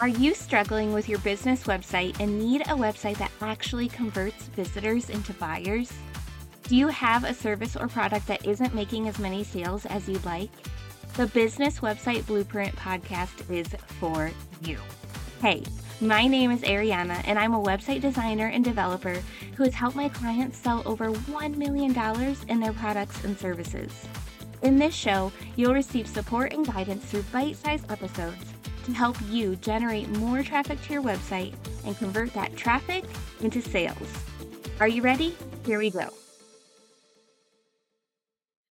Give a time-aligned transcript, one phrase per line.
[0.00, 5.10] Are you struggling with your business website and need a website that actually converts visitors
[5.10, 5.92] into buyers?
[6.62, 10.24] Do you have a service or product that isn't making as many sales as you'd
[10.24, 10.50] like?
[11.14, 13.66] The Business Website Blueprint podcast is
[13.98, 14.30] for
[14.62, 14.78] you.
[15.42, 15.64] Hey,
[16.00, 19.20] my name is Arianna, and I'm a website designer and developer
[19.56, 21.92] who has helped my clients sell over $1 million
[22.46, 24.06] in their products and services.
[24.62, 28.44] In this show, you'll receive support and guidance through bite sized episodes
[28.88, 33.04] to help you generate more traffic to your website and convert that traffic
[33.40, 34.08] into sales.
[34.80, 35.36] Are you ready?
[35.66, 36.08] Here we go.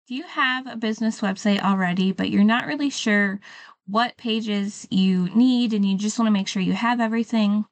[0.09, 3.41] Do you have a business website already, but you're not really sure
[3.87, 7.65] what pages you need and you just want to make sure you have everything?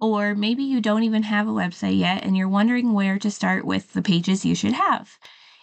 [0.00, 3.64] Or maybe you don't even have a website yet and you're wondering where to start
[3.64, 5.18] with the pages you should have.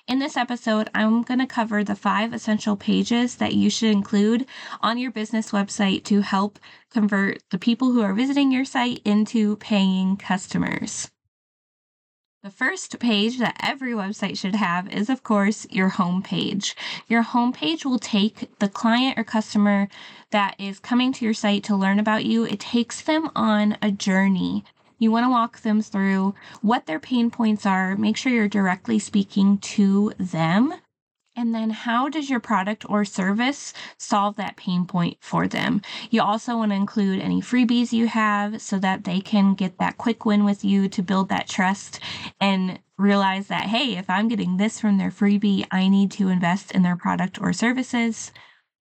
[0.05, 4.45] In this episode, I'm going to cover the five essential pages that you should include
[4.81, 6.59] on your business website to help
[6.91, 11.09] convert the people who are visiting your site into paying customers.
[12.43, 16.75] The first page that every website should have is, of course, your home page.
[17.07, 19.87] Your home page will take the client or customer
[20.31, 23.91] that is coming to your site to learn about you, it takes them on a
[23.91, 24.65] journey
[24.97, 28.99] you want to walk them through what their pain points are, make sure you're directly
[28.99, 30.73] speaking to them.
[31.36, 35.81] And then, how does your product or service solve that pain point for them?
[36.11, 39.97] You also want to include any freebies you have so that they can get that
[39.97, 41.99] quick win with you to build that trust
[42.39, 46.71] and realize that, hey, if I'm getting this from their freebie, I need to invest
[46.71, 48.31] in their product or services.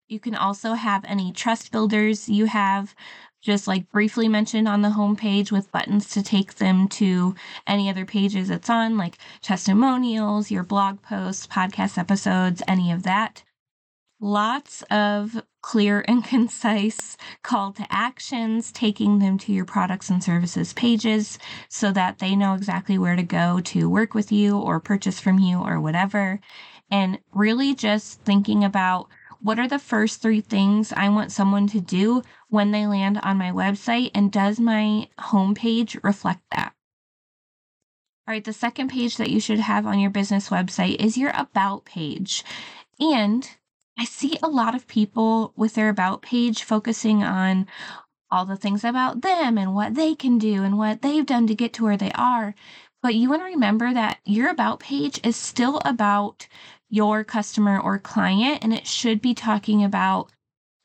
[0.09, 2.95] You can also have any trust builders you have
[3.43, 7.35] just like briefly mentioned on the homepage with buttons to take them to
[7.67, 13.43] any other pages it's on, like testimonials, your blog posts, podcast episodes, any of that.
[14.21, 20.73] Lots of clear and concise call to actions, taking them to your products and services
[20.73, 21.39] pages
[21.69, 25.41] so that they know exactly where to go to work with you or purchase from
[25.41, 26.39] you or whatever.
[26.93, 29.09] And really just thinking about
[29.43, 33.39] what are the first three things I want someone to do when they land on
[33.39, 34.13] my website?
[34.15, 36.73] And does my homepage reflect that?
[38.27, 41.33] All right, the second page that you should have on your business website is your
[41.35, 42.45] About page.
[43.01, 43.51] And
[43.99, 47.67] I see a lot of people with their About page focusing on
[48.31, 51.55] all the things about them and what they can do and what they've done to
[51.55, 52.55] get to where they are.
[53.03, 56.47] But you want to remember that your About page is still about
[56.93, 60.31] your customer or client, and it should be talking about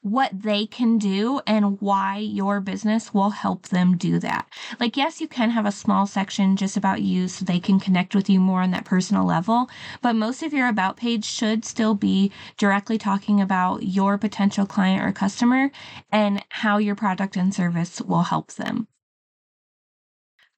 [0.02, 4.48] what they can do and why your business will help them do that.
[4.80, 8.16] Like, yes, you can have a small section just about you so they can connect
[8.16, 9.70] with you more on that personal level,
[10.02, 15.04] but most of your About page should still be directly talking about your potential client
[15.04, 15.72] or customer
[16.10, 18.88] and how your product and service will help them.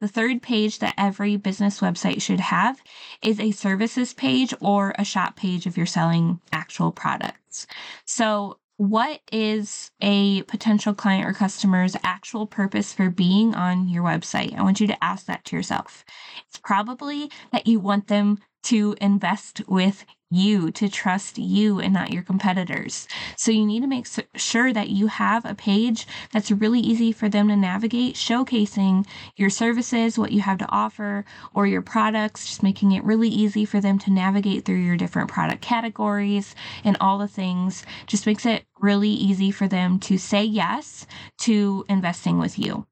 [0.02, 2.82] The third page that every business website should have
[3.22, 7.68] is a services page or a shop page if you're selling actual products.
[8.06, 14.58] So, what is a potential client or customer's actual purpose for being on your website?
[14.58, 16.06] I want you to ask that to yourself.
[16.48, 22.12] It's probably that you want them to invest with you, to trust you and not
[22.12, 23.07] your competitors.
[23.35, 27.29] So you need to make sure that you have a page that's really easy for
[27.29, 32.63] them to navigate, showcasing your services, what you have to offer, or your products, just
[32.63, 37.17] making it really easy for them to navigate through your different product categories and all
[37.17, 37.85] the things.
[38.07, 41.07] Just makes it really easy for them to say yes
[41.40, 42.85] to investing with you.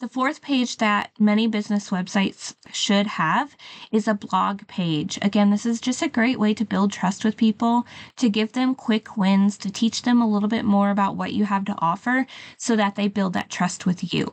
[0.00, 3.56] The fourth page that many business websites should have
[3.90, 5.18] is a blog page.
[5.22, 7.84] Again, this is just a great way to build trust with people,
[8.18, 11.46] to give them quick wins, to teach them a little bit more about what you
[11.46, 14.32] have to offer so that they build that trust with you.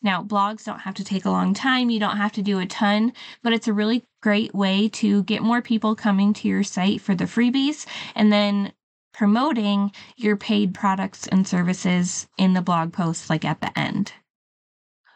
[0.00, 1.90] Now, blogs don't have to take a long time.
[1.90, 5.42] You don't have to do a ton, but it's a really great way to get
[5.42, 7.84] more people coming to your site for the freebies
[8.14, 8.72] and then
[9.12, 14.12] promoting your paid products and services in the blog post, like at the end.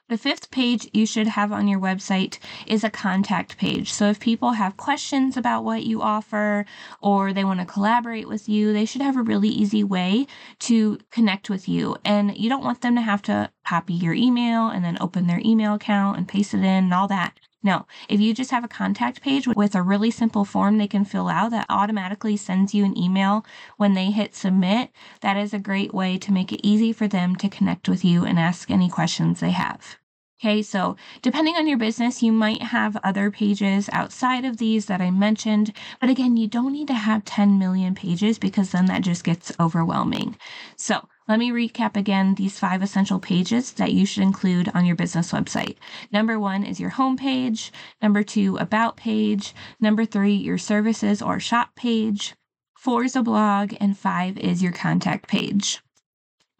[0.08, 3.92] The fifth page you should have on your website is a contact page.
[3.92, 6.66] So if people have questions about what you offer
[7.00, 10.26] or they want to collaborate with you, they should have a really easy way
[10.60, 11.96] to connect with you.
[12.04, 15.40] And you don't want them to have to copy your email and then open their
[15.44, 17.38] email account and paste it in and all that.
[17.62, 21.04] No, if you just have a contact page with a really simple form they can
[21.04, 23.44] fill out that automatically sends you an email
[23.76, 27.34] when they hit submit, that is a great way to make it easy for them
[27.36, 29.96] to connect with you and ask any questions they have.
[30.44, 35.00] Okay, so depending on your business, you might have other pages outside of these that
[35.00, 35.72] I mentioned.
[36.00, 39.52] But again, you don't need to have 10 million pages because then that just gets
[39.60, 40.36] overwhelming.
[40.74, 44.96] So let me recap again these five essential pages that you should include on your
[44.96, 45.76] business website.
[46.10, 47.72] Number one is your home page.
[48.02, 49.54] Number two, about page.
[49.78, 52.34] Number three, your services or shop page.
[52.76, 53.74] Four is a blog.
[53.78, 55.80] And five is your contact page.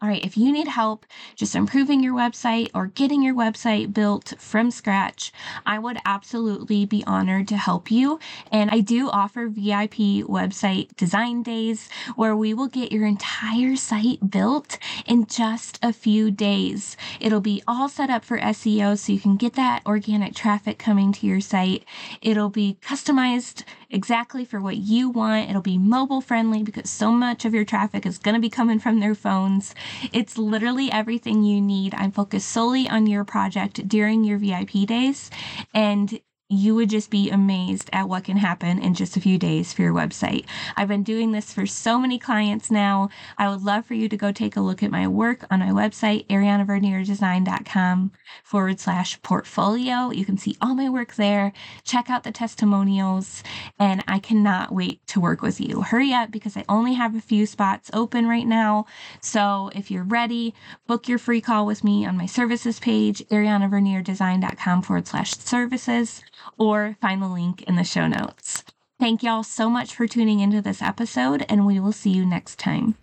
[0.03, 4.33] All right, if you need help just improving your website or getting your website built
[4.37, 5.31] from scratch,
[5.65, 8.19] I would absolutely be honored to help you.
[8.51, 14.29] And I do offer VIP website design days where we will get your entire site
[14.29, 16.97] built in just a few days.
[17.21, 21.13] It'll be all set up for SEO so you can get that organic traffic coming
[21.13, 21.85] to your site.
[22.21, 25.49] It'll be customized exactly for what you want.
[25.49, 28.79] It'll be mobile friendly because so much of your traffic is going to be coming
[28.79, 29.73] from their phones.
[30.11, 31.93] It's literally everything you need.
[31.93, 35.29] I'm focused solely on your project during your VIP days.
[35.73, 36.19] And
[36.49, 39.81] you would just be amazed at what can happen in just a few days for
[39.81, 40.45] your website.
[40.75, 43.09] I've been doing this for so many clients now.
[43.37, 45.69] I would love for you to go take a look at my work on my
[45.69, 48.11] website, ariannavernierdesign.com
[48.43, 50.11] forward slash portfolio.
[50.11, 51.53] You can see all my work there.
[51.83, 53.43] Check out the testimonials,
[53.79, 55.81] and I cannot wait to work with you.
[55.81, 58.85] Hurry up because I only have a few spots open right now.
[59.21, 60.53] So if you're ready,
[60.87, 66.21] book your free call with me on my services page, ariannavernierdesign.com forward slash services
[66.57, 68.63] or find the link in the show notes.
[68.99, 72.57] Thank y'all so much for tuning into this episode, and we will see you next
[72.57, 72.95] time.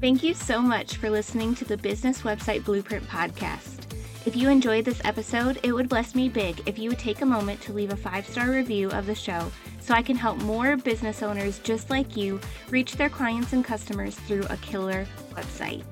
[0.00, 3.84] Thank you so much for listening to the Business Website Blueprint podcast.
[4.26, 7.26] If you enjoyed this episode, it would bless me big if you would take a
[7.26, 10.78] moment to leave a five star review of the show so I can help more
[10.78, 12.40] business owners just like you
[12.70, 15.84] reach their clients and customers through a killer website.